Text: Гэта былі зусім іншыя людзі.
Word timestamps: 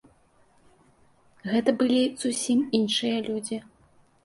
Гэта 1.51 1.69
былі 1.83 2.01
зусім 2.25 2.59
іншыя 2.81 3.17
людзі. 3.31 3.63